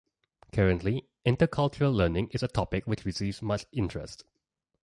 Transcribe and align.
Currently, 0.51 1.07
intercultural 1.27 1.93
learning 1.93 2.29
is 2.31 2.41
a 2.41 2.47
topic 2.47 2.87
which 2.87 3.05
receives 3.05 3.43
much 3.43 3.67
interest. 3.71 4.23